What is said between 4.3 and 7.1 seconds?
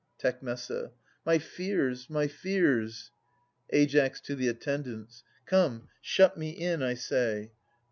the Attendants). Come, shut me in, I